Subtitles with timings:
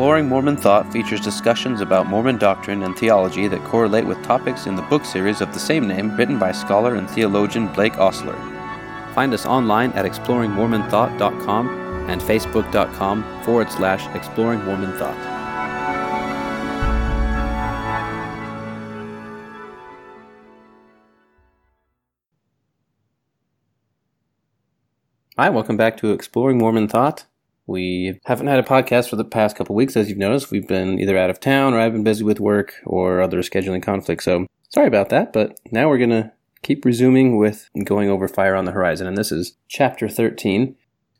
[0.00, 4.74] Exploring Mormon Thought features discussions about Mormon doctrine and theology that correlate with topics in
[4.74, 8.34] the book series of the same name written by scholar and theologian Blake Ostler.
[9.14, 11.68] Find us online at exploringmormonthought.com
[12.08, 15.14] and facebook.com forward slash exploring Mormon thought.
[25.36, 27.26] Hi, welcome back to Exploring Mormon Thought.
[27.70, 30.50] We haven't had a podcast for the past couple weeks, as you've noticed.
[30.50, 33.80] We've been either out of town or I've been busy with work or other scheduling
[33.80, 34.24] conflicts.
[34.24, 38.56] So sorry about that, but now we're going to keep resuming with going over Fire
[38.56, 39.06] on the Horizon.
[39.06, 40.74] And this is chapter 13,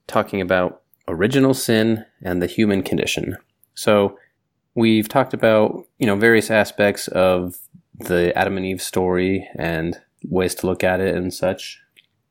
[0.08, 3.36] talking about original sin and the human condition.
[3.74, 4.18] So
[4.74, 7.58] we've talked about, you know, various aspects of
[7.96, 11.80] the Adam and Eve story and ways to look at it and such,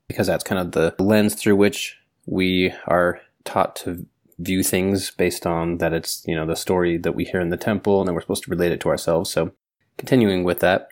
[0.09, 1.95] because that's kind of the lens through which
[2.26, 4.05] we are taught to
[4.38, 7.58] view things based on that it's, you know, the story that we hear in the
[7.58, 9.30] temple and then we're supposed to relate it to ourselves.
[9.31, 9.52] So
[9.97, 10.89] continuing with that,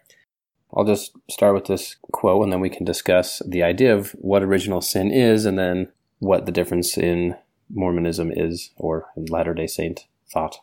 [0.74, 4.44] I'll just start with this quote and then we can discuss the idea of what
[4.44, 7.36] original sin is and then what the difference in
[7.70, 10.60] Mormonism is or in Latter day Saint thought.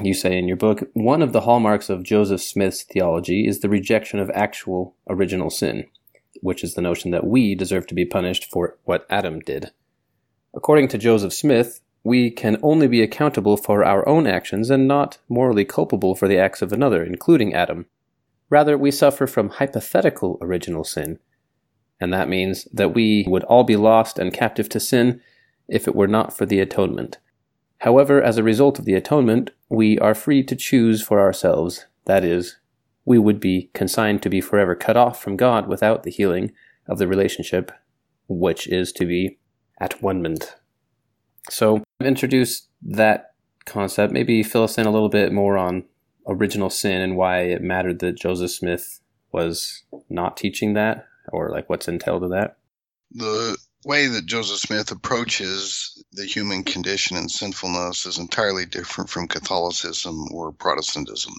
[0.00, 3.68] You say in your book, one of the hallmarks of Joseph Smith's theology is the
[3.68, 5.86] rejection of actual original sin,
[6.40, 9.72] which is the notion that we deserve to be punished for what Adam did.
[10.54, 15.18] According to Joseph Smith, we can only be accountable for our own actions and not
[15.28, 17.86] morally culpable for the acts of another, including Adam.
[18.48, 21.18] Rather, we suffer from hypothetical original sin,
[22.00, 25.20] and that means that we would all be lost and captive to sin
[25.68, 27.18] if it were not for the atonement.
[27.78, 31.86] However, as a result of the atonement, we are free to choose for ourselves.
[32.06, 32.56] That is,
[33.04, 36.52] we would be consigned to be forever cut off from God without the healing
[36.88, 37.70] of the relationship,
[38.26, 39.38] which is to be
[39.80, 40.22] at one
[41.48, 44.12] So introduce that concept.
[44.12, 45.84] Maybe fill us in a little bit more on
[46.26, 49.00] original sin and why it mattered that Joseph Smith
[49.32, 52.56] was not teaching that, or like what's entailed in that.
[53.12, 59.28] The way that Joseph Smith approaches the human condition and sinfulness is entirely different from
[59.28, 61.34] Catholicism or Protestantism.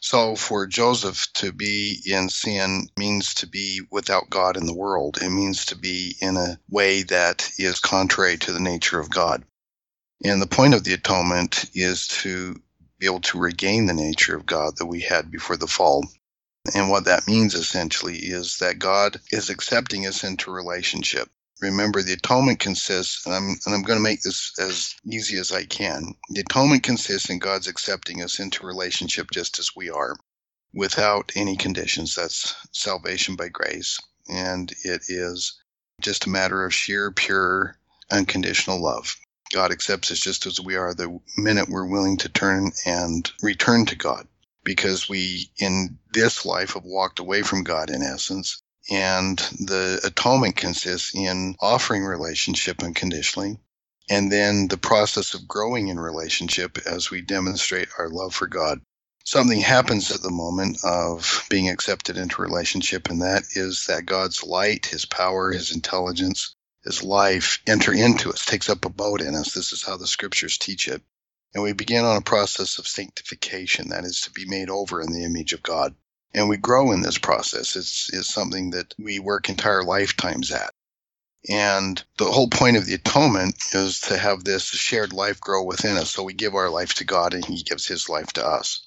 [0.00, 5.18] So for Joseph to be in sin means to be without God in the world.
[5.22, 9.44] It means to be in a way that is contrary to the nature of God.
[10.24, 12.56] And the point of the atonement is to
[12.98, 16.06] be able to regain the nature of God that we had before the fall.
[16.74, 21.28] And what that means essentially is that God is accepting us into relationship.
[21.60, 25.50] Remember, the atonement consists, and I'm, and I'm going to make this as easy as
[25.50, 26.14] I can.
[26.30, 30.16] The atonement consists in God's accepting us into relationship just as we are,
[30.72, 32.14] without any conditions.
[32.14, 33.98] That's salvation by grace.
[34.28, 35.60] And it is
[36.00, 37.76] just a matter of sheer, pure,
[38.10, 39.16] unconditional love.
[39.52, 43.86] God accepts us just as we are the minute we're willing to turn and return
[43.86, 44.28] to God.
[44.62, 50.56] Because we, in this life, have walked away from God in essence and the atonement
[50.56, 53.58] consists in offering relationship unconditionally,
[54.08, 58.80] and then the process of growing in relationship as we demonstrate our love for God.
[59.24, 64.42] Something happens at the moment of being accepted into relationship, and that is that God's
[64.42, 69.52] light, His power, His intelligence, His life enter into us, takes up abode in us.
[69.52, 71.02] This is how the scriptures teach it.
[71.54, 75.12] And we begin on a process of sanctification, that is to be made over in
[75.12, 75.94] the image of God
[76.34, 77.76] and we grow in this process.
[77.76, 80.70] It's, it's something that we work entire lifetimes at.
[81.48, 85.96] And the whole point of the atonement is to have this shared life grow within
[85.96, 86.10] us.
[86.10, 88.86] So we give our life to God and He gives His life to us.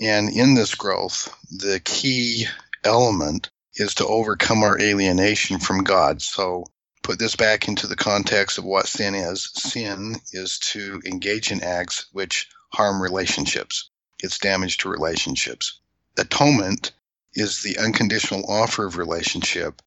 [0.00, 2.46] And in this growth, the key
[2.84, 6.22] element is to overcome our alienation from God.
[6.22, 6.64] So
[7.02, 9.50] put this back into the context of what sin is.
[9.54, 13.90] Sin is to engage in acts which harm relationships.
[14.22, 15.80] It's damage to relationships
[16.16, 16.92] atonement
[17.34, 19.80] is the unconditional offer of relationship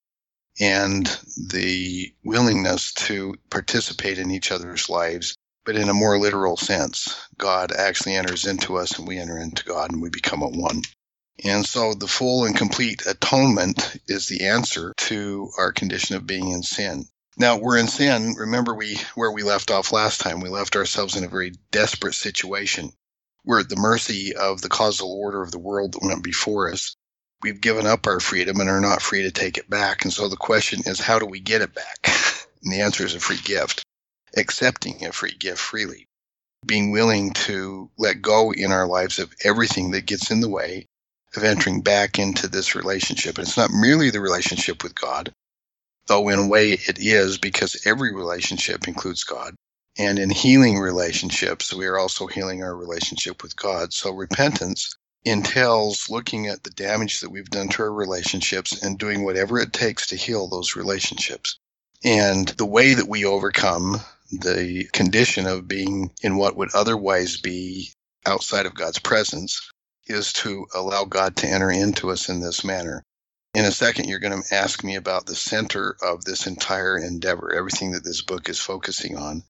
[0.59, 1.07] and
[1.49, 5.35] the willingness to participate in each other's lives,
[5.65, 7.27] but in a more literal sense.
[7.37, 10.83] God actually enters into us and we enter into God and we become a one.
[11.43, 16.49] And so the full and complete atonement is the answer to our condition of being
[16.49, 17.05] in sin.
[17.35, 18.35] Now we're in sin.
[18.37, 20.39] Remember we where we left off last time.
[20.39, 22.93] We left ourselves in a very desperate situation
[23.45, 26.95] we're at the mercy of the causal order of the world that went before us.
[27.42, 30.04] We've given up our freedom and are not free to take it back.
[30.04, 32.07] And so the question is, how do we get it back?
[32.63, 33.84] And the answer is a free gift,
[34.38, 36.07] accepting a free gift freely,
[36.66, 40.88] being willing to let go in our lives of everything that gets in the way
[41.36, 43.38] of entering back into this relationship.
[43.38, 45.34] And it's not merely the relationship with God,
[46.07, 49.54] though in a way it is because every relationship includes God.
[49.98, 53.94] And in healing relationships, we are also healing our relationship with God.
[53.94, 59.24] So repentance entails looking at the damage that we've done to our relationships and doing
[59.24, 61.60] whatever it takes to heal those relationships.
[62.04, 64.01] And the way that we overcome
[64.31, 67.92] the condition of being in what would otherwise be
[68.25, 69.72] outside of God's presence
[70.07, 73.04] is to allow God to enter into us in this manner.
[73.54, 77.54] In a second, you're going to ask me about the center of this entire endeavor,
[77.54, 79.44] everything that this book is focusing on.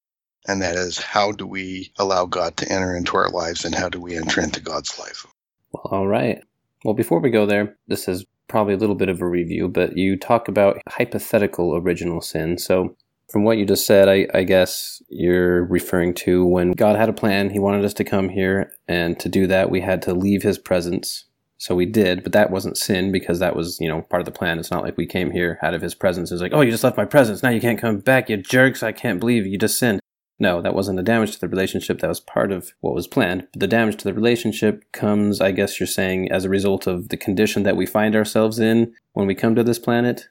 [0.48, 3.90] And that is how do we allow God to enter into our lives and how
[3.90, 5.26] do we enter into God's life?
[5.72, 6.44] Well, all right.
[6.84, 9.98] Well, before we go there, this is probably a little bit of a review, but
[9.98, 12.58] you talk about hypothetical original sin.
[12.58, 12.96] So,
[13.32, 17.14] from what you just said, I, I, guess you're referring to when God had a
[17.14, 17.50] plan.
[17.50, 20.60] He wanted us to come here, and to do that, we had to leave His
[20.60, 21.26] presence.
[21.58, 24.38] So we did, but that wasn't sin because that was, you know, part of the
[24.38, 24.60] plan.
[24.60, 26.32] It's not like we came here out of His presence.
[26.32, 27.42] It's like, oh, you just left my presence.
[27.42, 28.84] Now you can't come back, you jerks.
[28.84, 30.02] I can't believe you just sinned.
[30.44, 32.02] No, that wasn't the damage to the relationship.
[32.02, 33.48] That was part of what was planned.
[33.54, 37.08] But the damage to the relationship comes, I guess you're saying, as a result of
[37.08, 40.28] the condition that we find ourselves in when we come to this planet?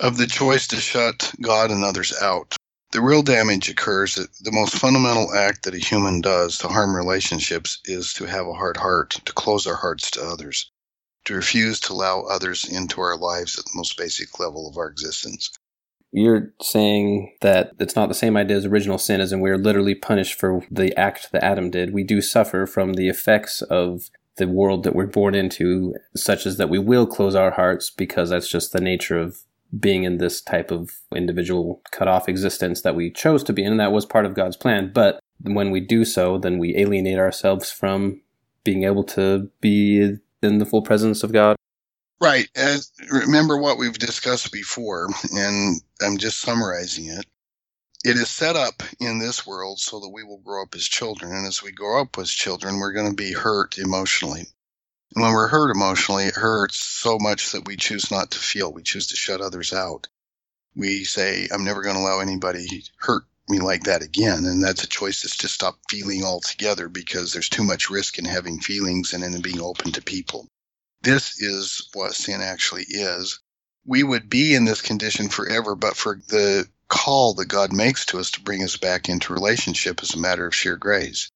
[0.00, 2.56] Of the choice to shut God and others out.
[2.90, 6.96] The real damage occurs that the most fundamental act that a human does to harm
[6.96, 10.72] relationships is to have a hard heart, to close our hearts to others,
[11.26, 14.88] to refuse to allow others into our lives at the most basic level of our
[14.88, 15.52] existence.
[16.12, 19.94] You're saying that it's not the same idea as original sin, as in we're literally
[19.94, 21.92] punished for the act that Adam did.
[21.92, 26.58] We do suffer from the effects of the world that we're born into, such as
[26.58, 29.38] that we will close our hearts because that's just the nature of
[29.78, 33.72] being in this type of individual cut off existence that we chose to be in,
[33.72, 34.90] and that was part of God's plan.
[34.92, 38.20] But when we do so, then we alienate ourselves from
[38.64, 41.56] being able to be in the full presence of God.
[42.22, 42.48] Right.
[42.56, 47.26] And remember what we've discussed before, and I'm just summarizing it.
[48.04, 51.32] It is set up in this world so that we will grow up as children.
[51.32, 54.46] And as we grow up as children, we're going to be hurt emotionally.
[55.14, 58.72] And when we're hurt emotionally, it hurts so much that we choose not to feel.
[58.72, 60.08] We choose to shut others out.
[60.76, 64.46] We say, I'm never going to allow anybody hurt me like that again.
[64.46, 68.26] And that's a choice that's to stop feeling altogether because there's too much risk in
[68.26, 70.48] having feelings and in being open to people.
[71.02, 73.40] This is what sin actually is.
[73.84, 78.20] We would be in this condition forever, but for the call that God makes to
[78.20, 81.30] us to bring us back into relationship as a matter of sheer grace.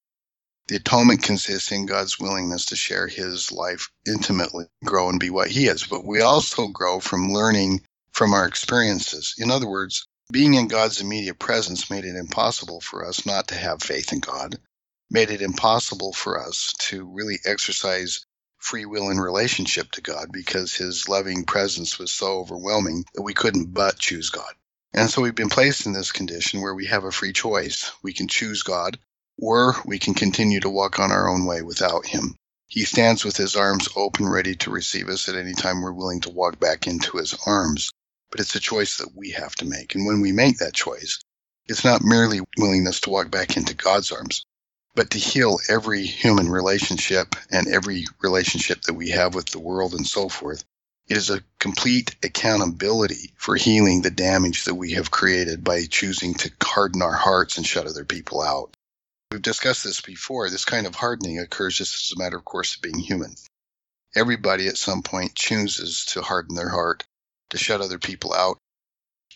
[0.67, 5.49] The atonement consists in God's willingness to share his life intimately, grow and be what
[5.49, 5.83] he is.
[5.83, 7.81] But we also grow from learning
[8.11, 9.35] from our experiences.
[9.37, 13.55] In other words, being in God's immediate presence made it impossible for us not to
[13.55, 14.59] have faith in God,
[15.09, 18.25] made it impossible for us to really exercise
[18.57, 23.33] free will in relationship to God because his loving presence was so overwhelming that we
[23.33, 24.53] couldn't but choose God.
[24.93, 27.91] And so we've been placed in this condition where we have a free choice.
[28.03, 28.97] We can choose God
[29.39, 32.35] or we can continue to walk on our own way without him.
[32.67, 36.21] He stands with his arms open, ready to receive us at any time we're willing
[36.21, 37.91] to walk back into his arms.
[38.31, 39.95] But it's a choice that we have to make.
[39.95, 41.19] And when we make that choice,
[41.67, 44.45] it's not merely willingness to walk back into God's arms,
[44.97, 49.93] but to heal every human relationship and every relationship that we have with the world
[49.93, 50.65] and so forth.
[51.07, 56.33] It is a complete accountability for healing the damage that we have created by choosing
[56.33, 58.75] to harden our hearts and shut other people out.
[59.31, 60.49] We've discussed this before.
[60.49, 63.35] This kind of hardening occurs just as a matter of course of being human.
[64.15, 67.03] Everybody at some point chooses to harden their heart,
[67.51, 68.57] to shut other people out.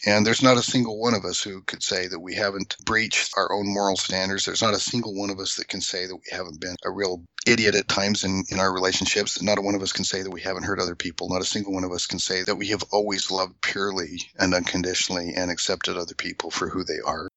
[0.05, 3.34] And there's not a single one of us who could say that we haven't breached
[3.38, 4.46] our own moral standards.
[4.46, 6.89] There's not a single one of us that can say that we haven't been a
[6.89, 9.41] real idiot at times in, in our relationships.
[9.43, 11.29] Not a one of us can say that we haven't hurt other people.
[11.29, 14.55] Not a single one of us can say that we have always loved purely and
[14.55, 17.27] unconditionally and accepted other people for who they are.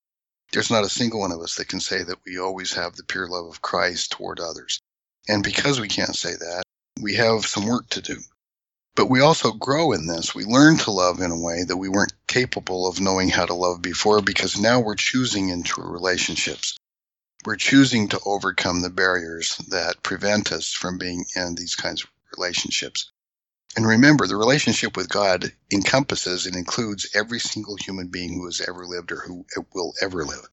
[0.53, 3.05] There's not a single one of us that can say that we always have the
[3.05, 4.81] pure love of Christ toward others.
[5.29, 6.63] And because we can't say that,
[7.01, 8.17] we have some work to do.
[8.97, 10.35] But we also grow in this.
[10.35, 13.55] We learn to love in a way that we weren't capable of knowing how to
[13.55, 16.79] love before because now we're choosing into relationships.
[17.45, 22.11] We're choosing to overcome the barriers that prevent us from being in these kinds of
[22.37, 23.11] relationships.
[23.77, 28.61] And remember, the relationship with God encompasses and includes every single human being who has
[28.61, 30.49] ever lived or who will ever live.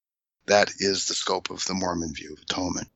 [0.46, 2.88] That is the scope of the Mormon view of atonement.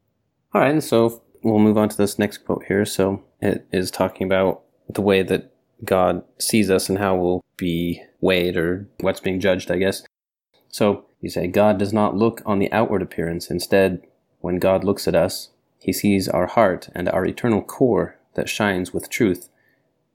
[0.53, 2.85] All right, and so we'll move on to this next quote here.
[2.85, 5.53] So it is talking about the way that
[5.85, 10.03] God sees us and how we'll be weighed or what's being judged, I guess.
[10.69, 13.51] So you say, God does not look on the outward appearance.
[13.51, 14.03] Instead,
[14.41, 18.93] when God looks at us, he sees our heart and our eternal core that shines
[18.93, 19.49] with truth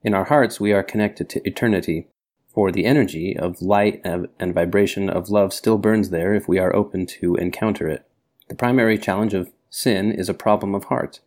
[0.03, 2.07] in our hearts, we are connected to eternity.
[2.47, 6.75] For the energy of light and vibration of love still burns there if we are
[6.75, 8.05] open to encounter it.
[8.49, 11.21] The primary challenge of sin is a problem of heart.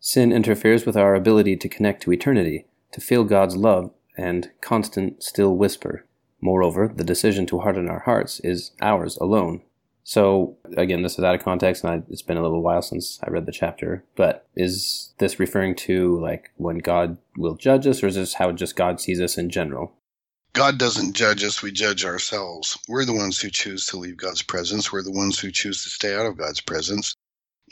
[0.00, 5.22] Sin interferes with our ability to connect to eternity, to feel God's love and constant
[5.22, 6.04] still whisper.
[6.40, 9.62] Moreover, the decision to harden our hearts is ours alone.
[10.02, 13.20] So, again, this is out of context, and I, it's been a little while since
[13.22, 18.02] I read the chapter, but is this referring to like when God will judge us,
[18.02, 19.92] or is this how just God sees us in general?
[20.52, 22.76] God doesn't judge us, we judge ourselves.
[22.88, 24.90] We're the ones who choose to leave God's presence.
[24.90, 27.14] We're the ones who choose to stay out of God's presence.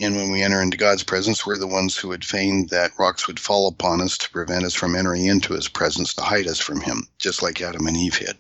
[0.01, 3.27] And when we enter into God's presence, we're the ones who would feign that rocks
[3.27, 6.61] would fall upon us to prevent us from entering into his presence to hide us
[6.61, 8.37] from him, just like Adam and Eve did.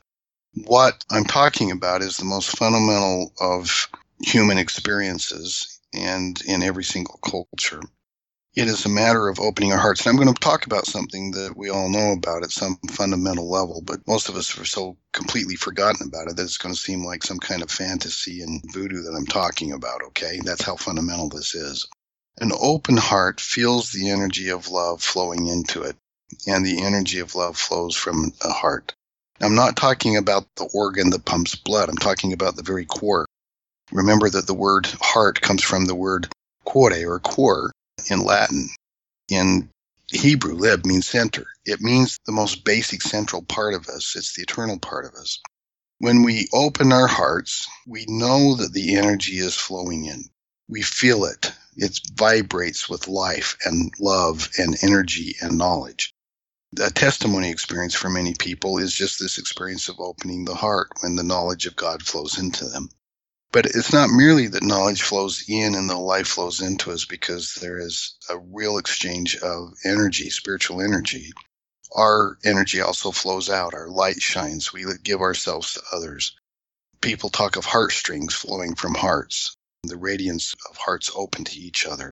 [0.66, 3.88] What I'm talking about is the most fundamental of
[4.22, 7.82] human experiences and in every single culture.
[8.58, 10.04] It is a matter of opening our hearts.
[10.04, 13.48] And I'm going to talk about something that we all know about at some fundamental
[13.48, 16.80] level, but most of us are so completely forgotten about it that it's going to
[16.80, 20.40] seem like some kind of fantasy and voodoo that I'm talking about, okay?
[20.42, 21.86] That's how fundamental this is.
[22.40, 25.94] An open heart feels the energy of love flowing into it,
[26.48, 28.92] and the energy of love flows from a heart.
[29.40, 31.88] I'm not talking about the organ that pumps blood.
[31.88, 33.24] I'm talking about the very core.
[33.92, 36.26] Remember that the word heart comes from the word
[36.66, 37.70] cuore or cor
[38.10, 38.68] in Latin.
[39.30, 39.70] In
[40.10, 41.46] Hebrew, lib means center.
[41.64, 44.14] It means the most basic central part of us.
[44.16, 45.40] It's the eternal part of us.
[45.98, 50.24] When we open our hearts, we know that the energy is flowing in.
[50.68, 51.52] We feel it.
[51.76, 56.14] It vibrates with life and love and energy and knowledge
[56.80, 61.16] a testimony experience for many people is just this experience of opening the heart when
[61.16, 62.90] the knowledge of God flows into them.
[63.50, 67.54] But it's not merely that knowledge flows in and the life flows into us because
[67.54, 71.32] there is a real exchange of energy, spiritual energy.
[71.96, 73.72] Our energy also flows out.
[73.72, 74.72] Our light shines.
[74.72, 76.36] We give ourselves to others.
[77.00, 82.10] People talk of heartstrings flowing from hearts, the radiance of hearts open to each other.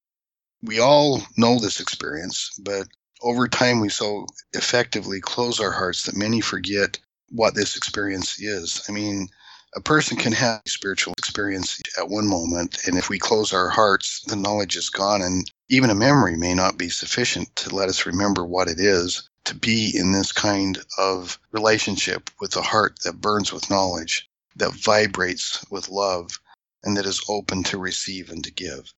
[0.63, 2.89] We all know this experience, but
[3.21, 6.99] over time, we so effectively close our hearts that many forget
[7.31, 8.83] what this experience is.
[8.89, 9.29] I mean,
[9.75, 14.23] a person can have spiritual experience at one moment, and if we close our hearts,
[14.23, 18.07] the knowledge is gone, and even a memory may not be sufficient to let us
[18.07, 23.21] remember what it is to be in this kind of relationship with a heart that
[23.21, 26.41] burns with knowledge, that vibrates with love,
[26.83, 28.91] and that is open to receive and to give.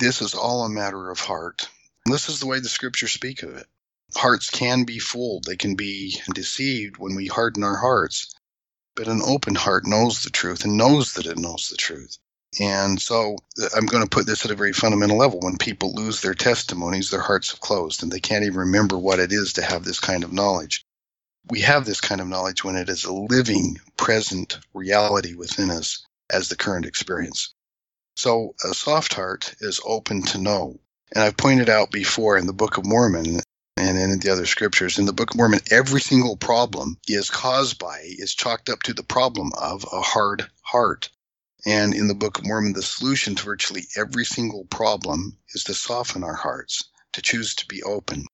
[0.00, 1.68] This is all a matter of heart.
[2.06, 3.68] This is the way the scriptures speak of it.
[4.16, 8.34] Hearts can be fooled, they can be deceived when we harden our hearts.
[8.98, 12.18] But an open heart knows the truth and knows that it knows the truth.
[12.60, 15.40] And so uh, I'm going to put this at a very fundamental level.
[15.40, 19.20] When people lose their testimonies, their hearts have closed and they can't even remember what
[19.20, 20.84] it is to have this kind of knowledge.
[21.50, 26.06] We have this kind of knowledge when it is a living, present reality within us
[26.30, 27.54] as the current experience.
[28.16, 30.80] So a soft heart is open to know.
[31.14, 33.40] And I've pointed out before in the Book of Mormon
[33.78, 37.78] and in the other scriptures, in the Book of Mormon, every single problem is caused
[37.78, 41.10] by, is chalked up to the problem of a hard heart.
[41.64, 45.74] And in the Book of Mormon, the solution to virtually every single problem is to
[45.74, 46.82] soften our hearts,
[47.12, 48.26] to choose to be open.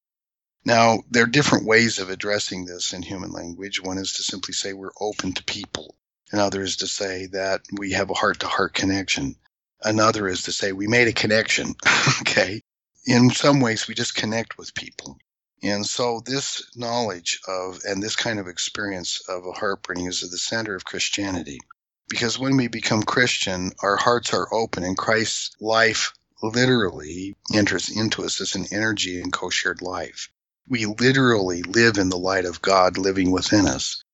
[0.65, 3.83] Now, there are different ways of addressing this in human language.
[3.83, 5.95] One is to simply say we're open to people.
[6.33, 9.37] Another is to say that we have a heart to heart connection.
[9.83, 11.75] Another is to say we made a connection.
[12.21, 12.63] okay.
[13.07, 15.19] In some ways, we just connect with people.
[15.65, 20.31] And so this knowledge of and this kind of experience of a heartburning is at
[20.31, 21.59] the center of Christianity.
[22.07, 28.25] Because when we become Christian, our hearts are open and Christ's life literally enters into
[28.25, 30.29] us as an energy and co-shared life.
[30.69, 34.05] We literally live in the light of God living within us.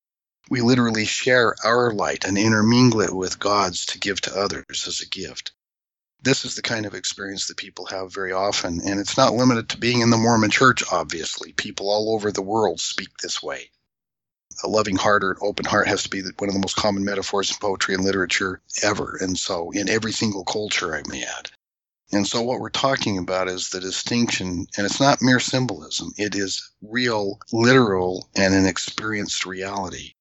[0.50, 5.00] We literally share our light and intermingle it with God's to give to others as
[5.00, 5.50] a gift
[6.22, 8.80] this is the kind of experience that people have very often.
[8.84, 11.52] And it's not limited to being in the Mormon church, obviously.
[11.52, 13.70] People all over the world speak this way.
[14.62, 17.04] A loving heart or an open heart has to be one of the most common
[17.04, 19.16] metaphors in poetry and literature ever.
[19.20, 21.50] And so, in every single culture, I may add.
[22.12, 26.34] And so, what we're talking about is the distinction, and it's not mere symbolism, it
[26.34, 30.14] is real, literal, and an experienced reality.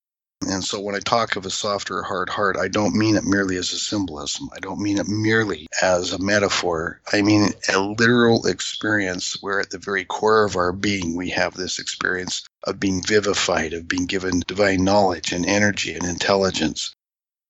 [0.48, 3.26] And so when I talk of a soft softer hard heart, I don't mean it
[3.26, 4.50] merely as a symbolism.
[4.54, 7.02] I don't mean it merely as a metaphor.
[7.12, 11.56] I mean a literal experience where at the very core of our being, we have
[11.56, 16.96] this experience of being vivified, of being given divine knowledge and energy and intelligence.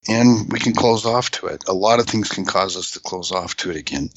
[0.08, 1.66] And we can close off to it.
[1.68, 4.10] A lot of things can cause us to close off to it again.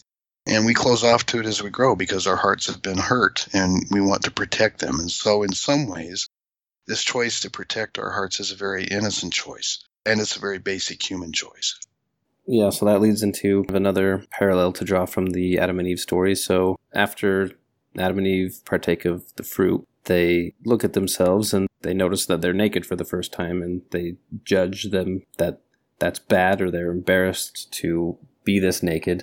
[0.47, 3.49] And we close off to it as we grow because our hearts have been hurt
[3.53, 4.99] and we want to protect them.
[4.99, 6.29] And so, in some ways,
[6.87, 10.59] This choice to protect our hearts is a very innocent choice, and it's a very
[10.59, 11.79] basic human choice.
[12.47, 16.35] Yeah, so that leads into another parallel to draw from the Adam and Eve story.
[16.35, 17.53] So after
[17.97, 22.41] Adam and Eve partake of the fruit, they look at themselves and they notice that
[22.41, 25.61] they're naked for the first time and they judge them that
[26.01, 29.23] that's bad or they're embarrassed to be this naked.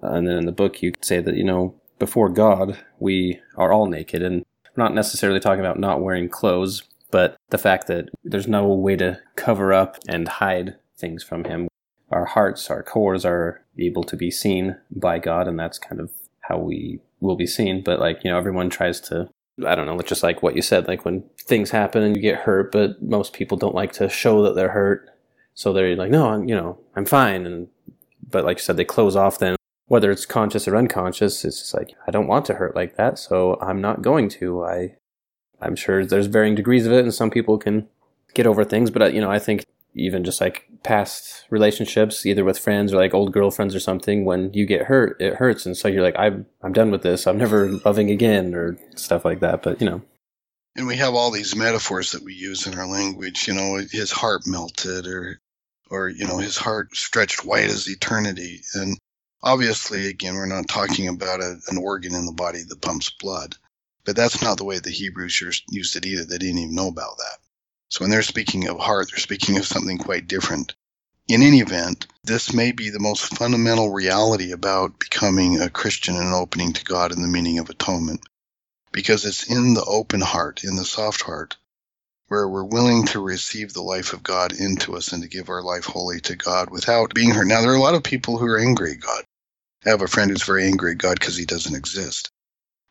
[0.00, 3.86] And then in the book, you say that, you know, before God, we are all
[3.86, 4.22] naked.
[4.22, 6.82] And we're not necessarily talking about not wearing clothes,
[7.14, 11.68] but the fact that there's no way to cover up and hide things from Him.
[12.10, 16.10] Our hearts, our cores are able to be seen by God, and that's kind of
[16.40, 17.84] how we will be seen.
[17.84, 19.28] But like, you know, everyone tries to
[19.64, 22.40] I don't know, just like what you said, like when things happen and you get
[22.40, 25.08] hurt, but most people don't like to show that they're hurt.
[25.54, 27.46] So they're like, no, I'm, you know, I'm fine.
[27.46, 27.68] And,
[28.28, 29.54] but like you said, they close off then,
[29.86, 33.20] whether it's conscious or unconscious, it's just like, I don't want to hurt like that.
[33.20, 34.64] So I'm not going to.
[34.64, 34.96] I,
[35.64, 37.88] I'm sure there's varying degrees of it and some people can
[38.34, 42.44] get over things, but uh, you know, I think even just like past relationships, either
[42.44, 45.66] with friends or like old girlfriends or something, when you get hurt, it hurts.
[45.66, 47.26] And so you're like, I'm, I'm done with this.
[47.26, 49.62] I'm never loving again or stuff like that.
[49.62, 50.02] But, you know.
[50.76, 54.10] And we have all these metaphors that we use in our language, you know, his
[54.10, 55.40] heart melted or,
[55.90, 58.62] or, you know, his heart stretched white as eternity.
[58.74, 58.98] And
[59.42, 63.54] obviously, again, we're not talking about a, an organ in the body that pumps blood,
[64.04, 66.24] but that's not the way the Hebrews used it either.
[66.24, 67.38] They didn't even know about that.
[67.88, 70.74] So when they're speaking of heart, they're speaking of something quite different.
[71.26, 76.34] In any event, this may be the most fundamental reality about becoming a Christian and
[76.34, 78.20] opening to God in the meaning of atonement,
[78.92, 81.56] because it's in the open heart, in the soft heart,
[82.28, 85.62] where we're willing to receive the life of God into us and to give our
[85.62, 87.46] life wholly to God without being hurt.
[87.46, 89.24] Now, there are a lot of people who are angry at God.
[89.86, 92.30] I have a friend who's very angry at God because he doesn't exist.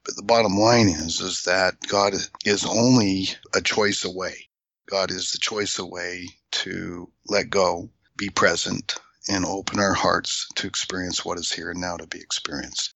[0.06, 2.14] But the bottom line is, is that God
[2.46, 4.50] is only a choice away.
[4.90, 8.96] God is the choice away to let go, be present,
[9.30, 12.94] and open our hearts to experience what is here and now to be experienced.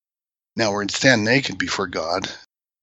[0.55, 2.29] Now we're stand naked before God.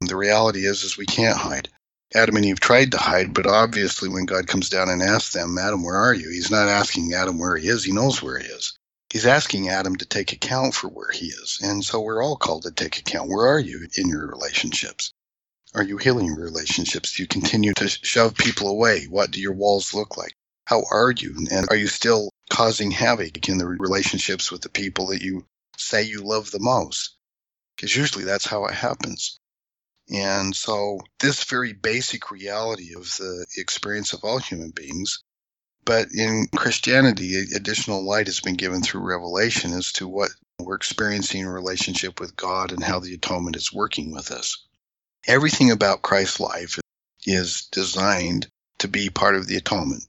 [0.01, 1.69] The reality is, is we can't hide.
[2.15, 5.59] Adam and Eve tried to hide, but obviously when God comes down and asks them,
[5.59, 6.31] Adam, where are you?
[6.31, 7.85] He's not asking Adam where he is.
[7.85, 8.79] He knows where he is.
[9.15, 11.61] He's asking Adam to take account for where he is.
[11.63, 13.29] And so we're all called to take account.
[13.29, 15.13] Where are you in your relationships?
[15.73, 17.15] Are you healing your relationships?
[17.15, 19.05] Do you continue to shove people away?
[19.05, 20.35] What do your walls look like?
[20.65, 21.47] How are you?
[21.53, 25.47] And are you still causing havoc in the relationships with the people that you
[25.77, 27.15] say you love the most?
[27.77, 29.39] Because usually that's how it happens.
[30.13, 35.23] And so, this very basic reality of the experience of all human beings,
[35.85, 41.43] but in Christianity, additional light has been given through revelation as to what we're experiencing
[41.43, 44.65] in relationship with God and how the atonement is working with us.
[45.27, 46.79] Everything about Christ's life
[47.27, 48.47] is designed
[48.79, 50.05] to be part of the atonement.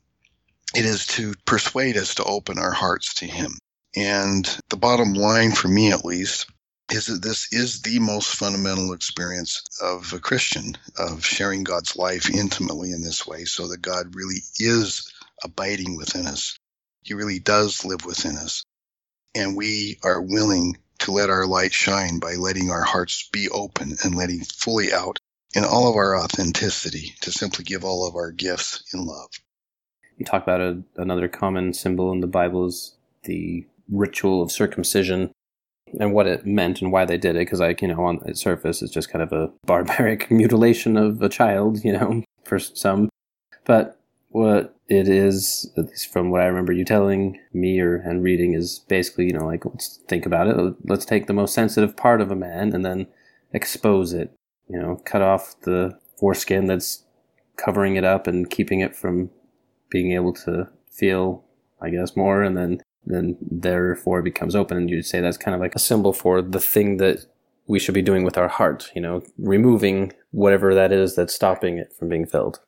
[0.75, 3.57] It is to persuade us to open our hearts to Him.
[3.95, 6.47] And the bottom line, for me at least,
[6.91, 12.29] is that this is the most fundamental experience of a Christian, of sharing God's life
[12.29, 15.11] intimately in this way, so that God really is
[15.43, 16.57] abiding within us.
[17.03, 18.63] He really does live within us.
[19.33, 23.95] And we are willing to let our light shine by letting our hearts be open
[24.03, 25.19] and letting fully out
[25.53, 29.29] in all of our authenticity to simply give all of our gifts in love.
[30.17, 35.31] You talk about a, another common symbol in the Bible is the ritual of circumcision
[35.99, 37.39] and what it meant and why they did it.
[37.39, 41.21] Because, like, you know, on the surface, it's just kind of a barbaric mutilation of
[41.21, 43.09] a child, you know, for some.
[43.65, 48.21] But what it is, at least from what I remember you telling me or and
[48.21, 50.75] reading, is basically, you know, like let's think about it.
[50.85, 53.07] Let's take the most sensitive part of a man and then
[53.51, 54.31] expose it.
[54.67, 57.03] You know, cut off the foreskin that's
[57.57, 59.31] covering it up and keeping it from
[59.89, 61.43] being able to feel,
[61.81, 64.77] I guess, more, and then then therefore it becomes open.
[64.77, 67.25] And you'd say that's kind of like a symbol for the thing that
[67.67, 68.91] we should be doing with our heart.
[68.95, 72.59] You know, removing whatever that is that's stopping it from being filled.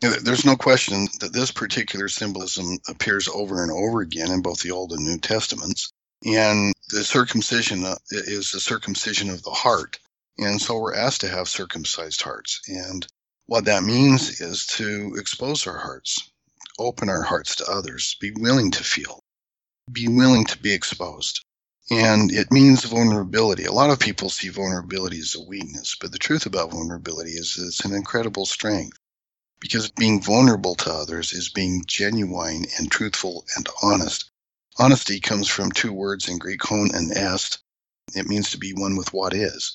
[0.00, 4.70] There's no question that this particular symbolism appears over and over again in both the
[4.70, 5.92] Old and New Testaments.
[6.24, 9.98] And the circumcision uh, is the circumcision of the heart.
[10.38, 12.60] And so we're asked to have circumcised hearts.
[12.68, 13.08] And
[13.46, 16.30] what that means is to expose our hearts,
[16.78, 19.24] open our hearts to others, be willing to feel,
[19.90, 21.44] be willing to be exposed.
[21.90, 23.64] And it means vulnerability.
[23.64, 27.58] A lot of people see vulnerability as a weakness, but the truth about vulnerability is
[27.58, 28.96] it's an incredible strength
[29.60, 34.30] because being vulnerable to others is being genuine and truthful and honest.
[34.78, 37.58] Honesty comes from two words in Greek, hon and est.
[38.14, 39.74] It means to be one with what is.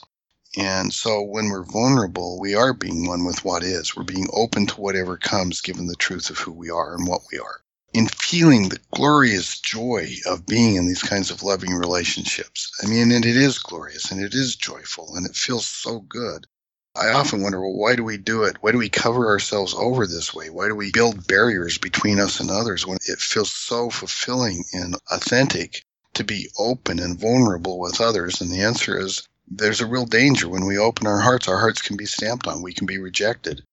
[0.55, 3.95] And so when we're vulnerable, we are being one with what is.
[3.95, 7.23] We're being open to whatever comes given the truth of who we are and what
[7.31, 7.61] we are.
[7.93, 12.71] In feeling the glorious joy of being in these kinds of loving relationships.
[12.81, 16.47] I mean, and it is glorious and it is joyful and it feels so good.
[16.95, 18.57] I often wonder, well, why do we do it?
[18.61, 20.51] Why do we cover ourselves over this way?
[20.51, 24.95] Why do we build barriers between us and others when it feels so fulfilling and
[25.09, 28.41] authentic to be open and vulnerable with others?
[28.41, 31.47] And the answer is there's a real danger when we open our hearts.
[31.47, 32.61] Our hearts can be stamped on.
[32.61, 33.63] We can be rejected.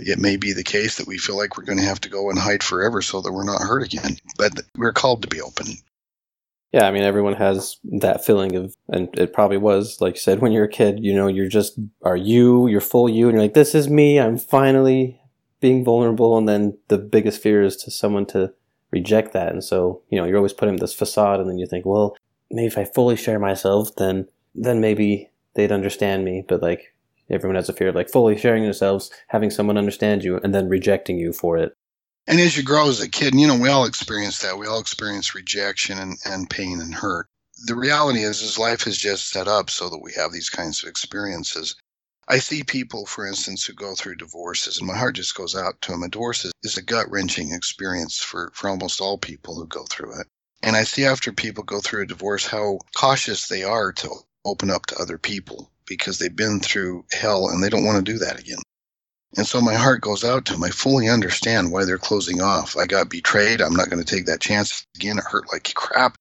[0.00, 2.28] It may be the case that we feel like we're going to have to go
[2.28, 4.16] and hide forever so that we're not hurt again.
[4.36, 5.66] But we're called to be open.
[6.74, 10.40] Yeah, I mean, everyone has that feeling of, and it probably was, like you said,
[10.40, 13.44] when you're a kid, you know, you're just, are you, you're full you, and you're
[13.44, 15.20] like, this is me, I'm finally
[15.60, 16.36] being vulnerable.
[16.36, 18.52] And then the biggest fear is to someone to
[18.90, 19.52] reject that.
[19.52, 22.16] And so, you know, you're always putting this facade, and then you think, well,
[22.50, 26.44] maybe if I fully share myself, then then maybe they'd understand me.
[26.48, 26.92] But like
[27.30, 30.68] everyone has a fear of like fully sharing themselves, having someone understand you, and then
[30.68, 31.76] rejecting you for it.
[32.26, 34.58] And as you grow as a kid, and you know, we all experience that.
[34.58, 37.28] We all experience rejection and, and pain and hurt.
[37.66, 40.82] The reality is, is life is just set up so that we have these kinds
[40.82, 41.76] of experiences.
[42.26, 45.82] I see people, for instance, who go through divorces, and my heart just goes out
[45.82, 46.02] to them.
[46.02, 50.18] A divorce is a gut wrenching experience for, for almost all people who go through
[50.20, 50.26] it.
[50.62, 54.10] And I see after people go through a divorce how cautious they are to
[54.46, 58.12] open up to other people because they've been through hell and they don't want to
[58.12, 58.58] do that again.
[59.36, 60.62] And so my heart goes out to them.
[60.62, 62.76] I fully understand why they're closing off.
[62.76, 63.60] I got betrayed.
[63.60, 65.18] I'm not going to take that chance again.
[65.18, 66.16] It hurt like crap.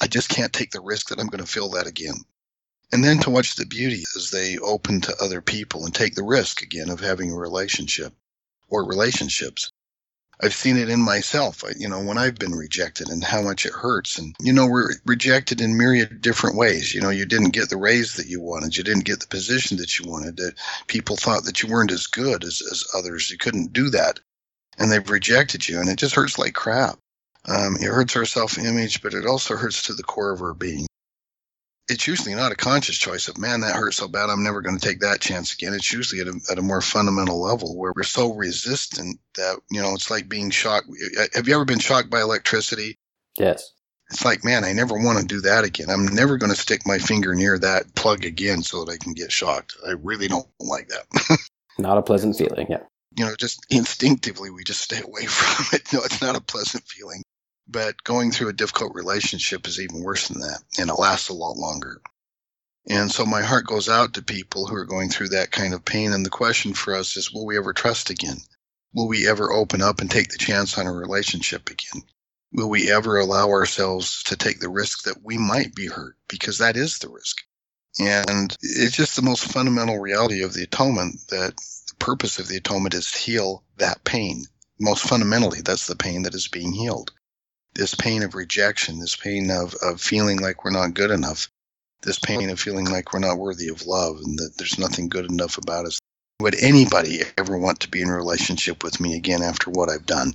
[0.00, 2.16] I just can't take the risk that I'm going to feel that again.
[2.92, 6.22] And then to watch the beauty as they open to other people and take the
[6.22, 8.12] risk again of having a relationship
[8.68, 9.70] or relationships.
[10.42, 13.72] I've seen it in myself, you know, when I've been rejected and how much it
[13.72, 14.18] hurts.
[14.18, 16.94] And, you know, we're rejected in myriad different ways.
[16.94, 18.76] You know, you didn't get the raise that you wanted.
[18.76, 20.36] You didn't get the position that you wanted.
[20.38, 20.54] That
[20.86, 23.30] people thought that you weren't as good as, as others.
[23.30, 24.20] You couldn't do that.
[24.78, 25.80] And they've rejected you.
[25.80, 26.98] And it just hurts like crap.
[27.46, 30.54] Um, it hurts our self image, but it also hurts to the core of our
[30.54, 30.86] being
[31.88, 34.78] it's usually not a conscious choice of man that hurts so bad i'm never going
[34.78, 35.74] to take that chance again.
[35.74, 39.82] It's usually at a, at a more fundamental level where we're so resistant that you
[39.82, 40.88] know it's like being shocked.
[41.18, 42.98] Uh, have you ever been shocked by electricity?
[43.38, 43.72] Yes.
[44.10, 45.90] It's like man i never want to do that again.
[45.90, 49.12] I'm never going to stick my finger near that plug again so that i can
[49.12, 49.76] get shocked.
[49.86, 51.38] I really don't like that.
[51.78, 52.82] Not a pleasant feeling yeah.
[53.16, 55.92] You know just instinctively we just stay away from it.
[55.92, 57.23] No it's not a pleasant feeling
[57.66, 61.34] but going through a difficult relationship is even worse than that, and it lasts a
[61.34, 62.00] lot longer.
[62.86, 65.84] And so my heart goes out to people who are going through that kind of
[65.84, 66.12] pain.
[66.12, 68.36] And the question for us is will we ever trust again?
[68.92, 72.02] Will we ever open up and take the chance on a relationship again?
[72.52, 76.16] Will we ever allow ourselves to take the risk that we might be hurt?
[76.28, 77.38] Because that is the risk.
[77.98, 82.56] And it's just the most fundamental reality of the atonement that the purpose of the
[82.56, 84.44] atonement is to heal that pain.
[84.78, 87.12] Most fundamentally, that's the pain that is being healed
[87.74, 91.48] this pain of rejection, this pain of, of feeling like we're not good enough,
[92.02, 95.30] this pain of feeling like we're not worthy of love and that there's nothing good
[95.30, 95.98] enough about us.
[96.40, 100.06] Would anybody ever want to be in a relationship with me again after what I've
[100.06, 100.34] done?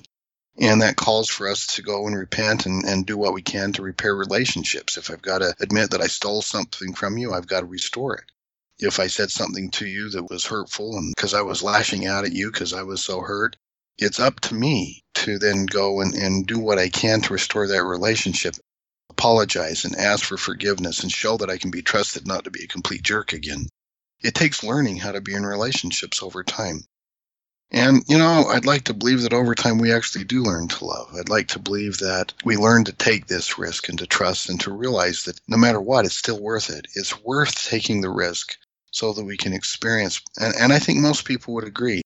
[0.58, 3.71] And that calls for us to go and repent and, and do what we can
[3.73, 4.97] to repair relationships.
[4.97, 8.15] If I've got to admit that I stole something from you, I've got to restore
[8.15, 8.25] it.
[8.80, 12.25] If I said something to you that was hurtful and because I was lashing out
[12.25, 13.56] at you because I was so hurt,
[14.01, 17.67] it's up to me to then go and, and do what I can to restore
[17.67, 18.55] that relationship,
[19.09, 22.63] apologize and ask for forgiveness and show that I can be trusted not to be
[22.63, 23.67] a complete jerk again.
[24.21, 26.83] It takes learning how to be in relationships over time.
[27.71, 30.85] And, you know, I'd like to believe that over time we actually do learn to
[30.85, 31.13] love.
[31.13, 34.59] I'd like to believe that we learn to take this risk and to trust and
[34.62, 36.88] to realize that no matter what, it's still worth it.
[36.95, 38.57] It's worth taking the risk
[38.91, 40.21] so that we can experience.
[40.39, 42.01] And, and I think most people would agree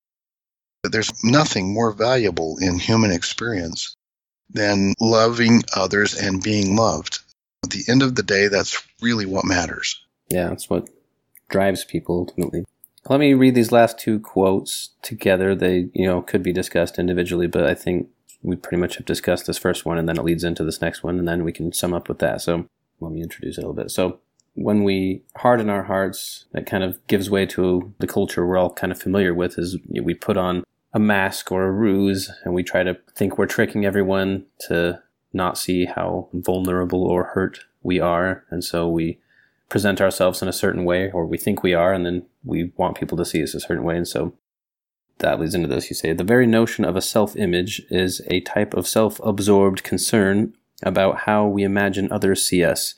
[0.93, 3.95] there's nothing more valuable in human experience
[4.49, 7.19] than loving others and being loved.
[7.63, 9.99] At the end of the day, that's really what matters.
[10.29, 10.87] Yeah, that's what
[11.49, 12.63] drives people ultimately.
[13.09, 15.55] Let me read these last two quotes together.
[15.55, 18.07] They, you know, could be discussed individually, but I think
[18.43, 21.01] we pretty much have discussed this first one and then it leads into this next
[21.03, 22.41] one and then we can sum up with that.
[22.41, 22.67] So
[22.99, 23.89] let me introduce it a little bit.
[23.89, 24.19] So
[24.53, 28.71] when we harden our hearts, that kind of gives way to the culture we're all
[28.71, 32.63] kind of familiar with is we put on a mask or a ruse and we
[32.63, 35.01] try to think we're tricking everyone to
[35.33, 38.45] not see how vulnerable or hurt we are.
[38.49, 39.19] And so we
[39.69, 42.97] present ourselves in a certain way, or we think we are, and then we want
[42.97, 43.97] people to see us a certain way.
[43.97, 44.33] And so
[45.17, 45.89] that leads into this.
[45.89, 49.83] You say the very notion of a self image is a type of self absorbed
[49.83, 50.53] concern
[50.83, 52.95] about how we imagine others see us.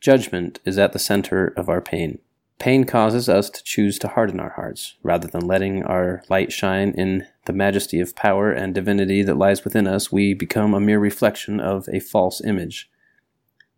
[0.00, 2.18] Judgment is at the center of our pain.
[2.62, 6.90] Pain causes us to choose to harden our hearts, rather than letting our light shine
[6.90, 11.00] in the majesty of power and divinity that lies within us, we become a mere
[11.00, 12.88] reflection of a false image.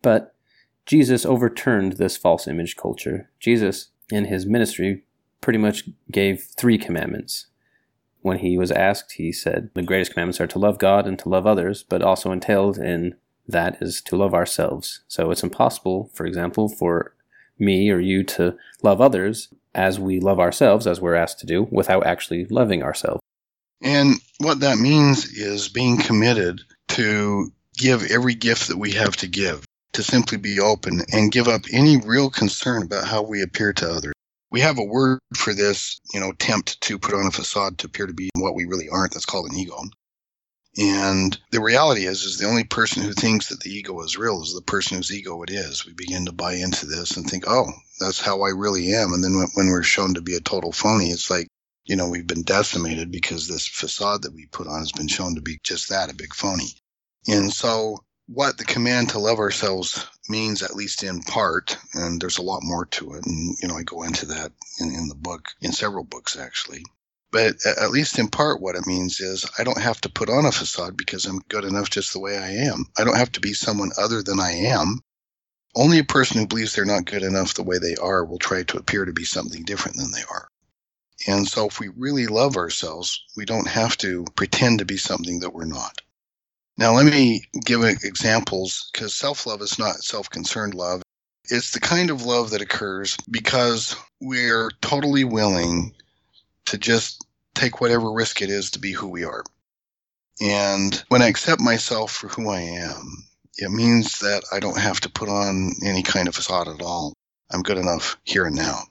[0.02, 0.34] But
[0.84, 3.30] Jesus overturned this false image culture.
[3.40, 5.04] Jesus, in his ministry,
[5.40, 7.46] pretty much gave three commandments.
[8.20, 11.30] When he was asked, he said, The greatest commandments are to love God and to
[11.30, 13.14] love others, but also entailed in
[13.48, 15.04] that is to love ourselves.
[15.08, 17.14] So it's impossible, for example, for
[17.58, 21.66] me or you to love others as we love ourselves, as we're asked to do,
[21.70, 23.20] without actually loving ourselves.
[23.82, 29.26] And what that means is being committed to give every gift that we have to
[29.26, 33.72] give, to simply be open and give up any real concern about how we appear
[33.74, 34.12] to others.
[34.50, 37.86] We have a word for this, you know, attempt to put on a facade to
[37.86, 39.12] appear to be what we really aren't.
[39.12, 39.76] That's called an ego.
[40.76, 44.42] And the reality is, is the only person who thinks that the ego is real
[44.42, 45.86] is the person whose ego it is.
[45.86, 47.66] We begin to buy into this and think, oh,
[48.00, 49.12] that's how I really am.
[49.12, 51.46] And then when we're shown to be a total phony, it's like,
[51.84, 55.36] you know, we've been decimated because this facade that we put on has been shown
[55.36, 56.68] to be just that, a big phony.
[57.28, 62.38] And so what the command to love ourselves means, at least in part, and there's
[62.38, 63.26] a lot more to it.
[63.26, 66.84] And, you know, I go into that in, in the book, in several books actually.
[67.34, 70.46] But at least in part, what it means is I don't have to put on
[70.46, 72.86] a facade because I'm good enough just the way I am.
[72.96, 75.00] I don't have to be someone other than I am.
[75.74, 78.62] Only a person who believes they're not good enough the way they are will try
[78.62, 80.46] to appear to be something different than they are.
[81.26, 85.40] And so if we really love ourselves, we don't have to pretend to be something
[85.40, 86.02] that we're not.
[86.78, 91.02] Now, let me give examples because self love is not self concerned love.
[91.50, 95.94] It's the kind of love that occurs because we're totally willing
[96.66, 97.23] to just
[97.54, 99.44] take whatever risk it is to be who we are.
[100.40, 103.24] And when I accept myself for who I am,
[103.56, 107.12] it means that I don't have to put on any kind of facade at all.
[107.52, 108.82] I'm good enough here and now.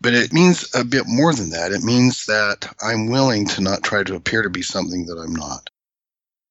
[0.00, 1.72] But it means a bit more than that.
[1.72, 5.34] It means that I'm willing to not try to appear to be something that I'm
[5.34, 5.68] not.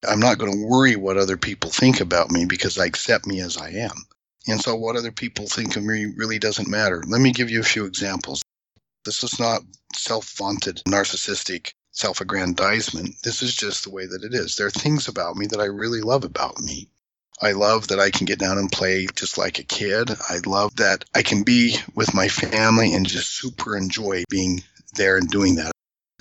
[0.08, 3.42] I'm not going to worry what other people think about me because I accept me
[3.42, 4.06] as I am.
[4.48, 7.04] And so what other people think of me really doesn't matter.
[7.06, 8.44] Let me give you a few examples.
[9.04, 9.62] This is not
[10.00, 13.22] self vaunted, narcissistic self aggrandizement.
[13.24, 14.56] This is just the way that it is.
[14.56, 16.90] There are things about me that I really love about me.
[17.42, 20.12] I love that I can get down and play just like a kid.
[20.30, 24.64] I love that I can be with my family and just super enjoy being
[24.96, 25.72] there and doing that.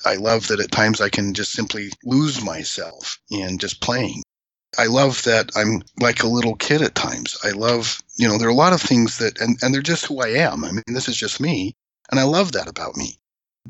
[0.05, 4.23] I love that at times I can just simply lose myself in just playing.
[4.79, 7.37] I love that I'm like a little kid at times.
[7.43, 10.07] I love, you know, there are a lot of things that, and, and they're just
[10.07, 10.65] who I am.
[10.65, 11.75] I mean, this is just me.
[12.11, 13.19] And I love that about me.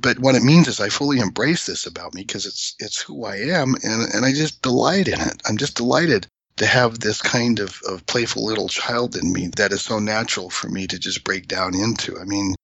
[0.01, 3.25] But what it means is I fully embrace this about me because it's it's who
[3.25, 5.43] I am and, and I just delight in it.
[5.45, 6.27] I'm just delighted
[6.59, 10.51] to have this kind of, of playful little child in me that is so natural
[10.51, 12.19] for me to just break down into.
[12.19, 12.55] I mean,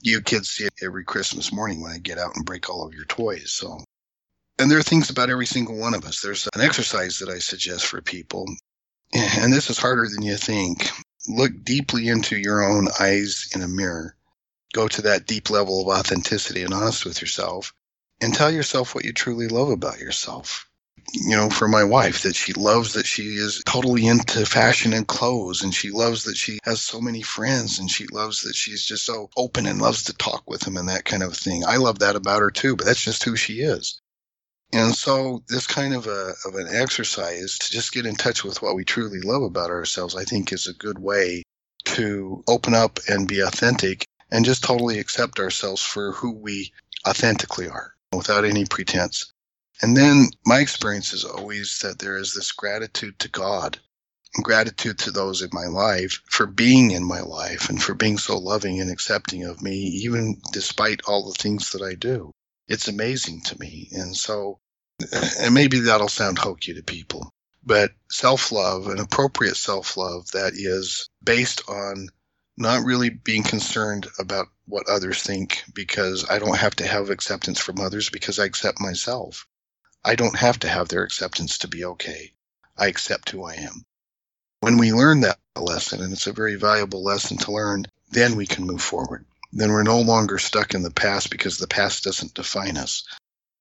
[0.00, 2.94] you kids see it every Christmas morning when I get out and break all of
[2.94, 3.50] your toys.
[3.50, 3.80] So
[4.58, 6.20] and there are things about every single one of us.
[6.20, 8.46] There's an exercise that I suggest for people,
[9.12, 10.88] and this is harder than you think.
[11.28, 14.15] Look deeply into your own eyes in a mirror
[14.76, 17.72] go to that deep level of authenticity and honest with yourself
[18.20, 20.68] and tell yourself what you truly love about yourself.
[21.12, 25.06] You know, for my wife, that she loves that she is totally into fashion and
[25.06, 28.84] clothes, and she loves that she has so many friends, and she loves that she's
[28.84, 31.64] just so open and loves to talk with them and that kind of thing.
[31.64, 34.00] I love that about her too, but that's just who she is.
[34.72, 38.60] And so, this kind of a of an exercise to just get in touch with
[38.60, 41.44] what we truly love about ourselves, I think, is a good way
[41.84, 46.72] to open up and be authentic and just totally accept ourselves for who we
[47.06, 49.32] authentically are without any pretense.
[49.82, 53.78] And then my experience is always that there is this gratitude to God
[54.34, 58.18] and gratitude to those in my life for being in my life and for being
[58.18, 62.32] so loving and accepting of me, even despite all the things that I do.
[62.68, 63.88] It's amazing to me.
[63.92, 64.58] And so,
[65.40, 67.30] and maybe that'll sound hokey to people,
[67.64, 72.08] but self love, an appropriate self love that is based on
[72.56, 77.60] not really being concerned about what others think because I don't have to have acceptance
[77.60, 79.46] from others because I accept myself.
[80.04, 82.32] I don't have to have their acceptance to be okay.
[82.76, 83.84] I accept who I am.
[84.60, 88.46] When we learn that lesson, and it's a very valuable lesson to learn, then we
[88.46, 89.26] can move forward.
[89.52, 93.04] Then we're no longer stuck in the past because the past doesn't define us.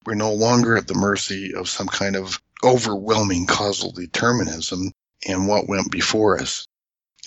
[0.05, 4.91] We're no longer at the mercy of some kind of overwhelming causal determinism
[5.27, 6.67] and what went before us.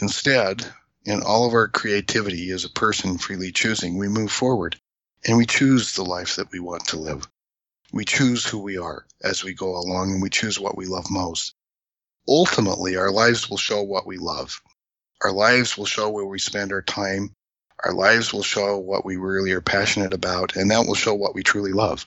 [0.01, 0.65] Instead,
[1.09, 4.77] in all of our creativity as a person freely choosing, we move forward
[5.27, 7.27] and we choose the life that we want to live.
[7.95, 11.11] We choose who we are as we go along and we choose what we love
[11.11, 11.55] most.
[12.29, 14.61] Ultimately, our lives will show what we love.
[15.23, 17.31] Our lives will show where we spend our time.
[17.83, 21.35] Our lives will show what we really are passionate about, and that will show what
[21.35, 22.07] we truly love.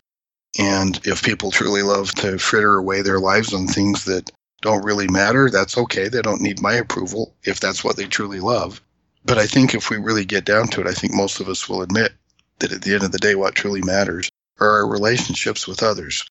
[0.59, 4.29] And if people truly love to fritter away their lives on things that
[4.61, 6.07] don't really matter, that's okay.
[6.07, 8.79] They don't need my approval if that's what they truly love.
[9.23, 11.69] But I think if we really get down to it, I think most of us
[11.69, 12.13] will admit
[12.59, 14.29] that at the end of the day, what truly matters
[14.59, 16.25] are our relationships with others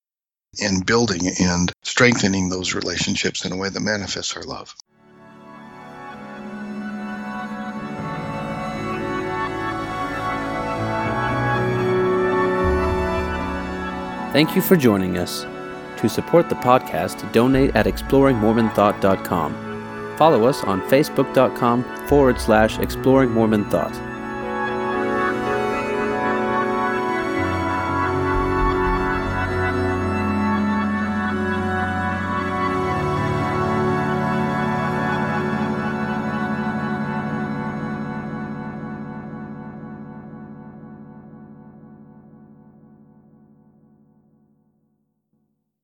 [0.60, 4.74] and building and strengthening those relationships in a way that manifests our love.
[14.32, 15.44] Thank you for joining us.
[15.98, 19.69] To support the podcast, donate at exploringmormonthought.com.
[20.20, 24.09] Follow us on facebook.com forward slash exploring Mormon Thought.